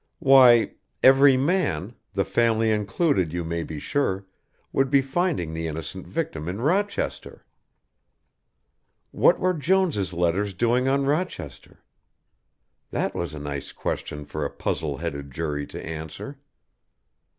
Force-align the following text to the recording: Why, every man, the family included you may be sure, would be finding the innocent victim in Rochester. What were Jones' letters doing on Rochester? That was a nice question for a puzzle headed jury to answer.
Why, 0.17 0.71
every 1.03 1.37
man, 1.37 1.93
the 2.13 2.25
family 2.25 2.71
included 2.71 3.31
you 3.31 3.43
may 3.43 3.61
be 3.61 3.77
sure, 3.77 4.25
would 4.73 4.89
be 4.89 4.99
finding 4.99 5.53
the 5.53 5.67
innocent 5.67 6.07
victim 6.07 6.49
in 6.49 6.59
Rochester. 6.59 7.45
What 9.11 9.39
were 9.39 9.53
Jones' 9.53 10.11
letters 10.11 10.55
doing 10.55 10.87
on 10.87 11.05
Rochester? 11.05 11.83
That 12.89 13.13
was 13.13 13.35
a 13.35 13.39
nice 13.39 13.71
question 13.71 14.25
for 14.25 14.43
a 14.43 14.49
puzzle 14.49 14.97
headed 14.97 15.29
jury 15.29 15.67
to 15.67 15.85
answer. 15.85 16.39